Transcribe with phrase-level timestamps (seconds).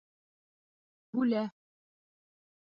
[1.19, 1.45] Бүлә.